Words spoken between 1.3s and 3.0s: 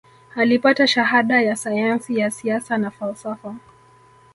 ya sayansi ya siasa na